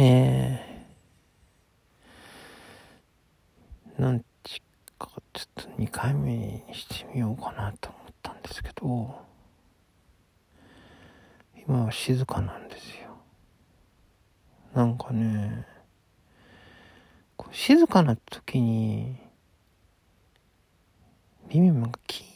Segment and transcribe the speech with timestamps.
[0.00, 4.62] えー、なんち
[4.96, 9.18] か、ちょっと2回目にしてみようかなと思ったんですけど、
[11.66, 13.08] 今は静かなんですよ。
[14.72, 15.66] なんかね、
[17.36, 19.16] こう静かな時に、
[21.48, 22.28] 耳もキーン、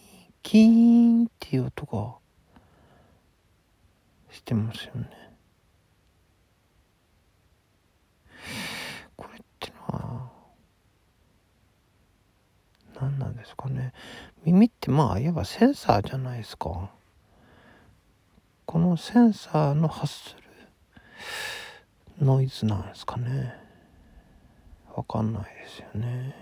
[0.42, 2.16] キーンっていう音が
[4.32, 5.31] してますよね。
[13.18, 13.92] なんですかね。
[14.44, 16.90] 耳ってまあいわばセンサーじゃないですか。
[18.66, 20.42] このセンサーの発する
[22.20, 23.54] ノイズなんですかね。
[24.94, 26.34] わかんないですよね。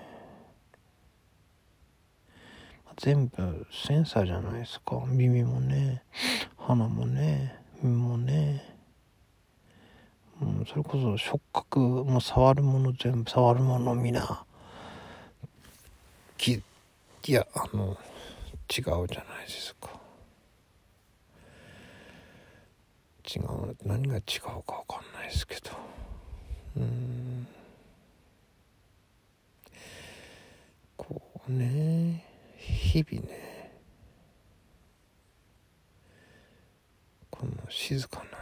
[2.96, 5.02] 全部センサーじゃないですか。
[5.06, 6.02] 耳もね
[6.58, 8.62] 鼻もね耳もね。
[10.42, 14.44] うん、それこそ触覚も触るもの全部触るものみな
[16.40, 16.62] き
[17.26, 17.98] いやあの
[18.74, 19.90] 違うじゃないですか。
[23.28, 25.70] 違う何が違うか分かんないですけど。
[26.78, 27.46] うん。
[30.96, 32.24] こうね
[32.56, 33.72] 日々ね
[37.30, 38.38] この静かな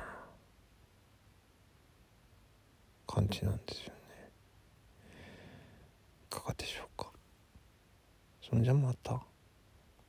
[3.08, 4.30] 感じなんですよね。
[6.30, 7.07] いかがでしょうか。
[8.48, 9.20] そんじゃまた。